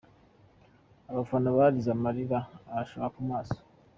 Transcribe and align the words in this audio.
Abafana 1.11 1.47
barize 1.57 1.89
amarira 1.95 2.39
abashoka 2.71 3.17
mu 3.21 3.25
maso. 3.33 3.57